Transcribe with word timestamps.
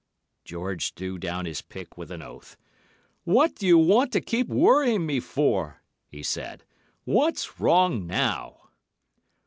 "George 0.45 0.95
threw 0.95 1.19
down 1.19 1.45
his 1.45 1.61
pick 1.61 1.95
with 1.95 2.09
an 2.09 2.23
oath. 2.23 2.57
"'What 3.23 3.53
do 3.53 3.67
you 3.67 3.77
want 3.77 4.11
to 4.13 4.19
keep 4.19 4.47
worrying 4.47 5.05
me 5.05 5.19
for?' 5.19 5.83
he 6.07 6.23
said. 6.23 6.63
'What's 7.03 7.59
wrong 7.59 8.07
now? 8.07 8.71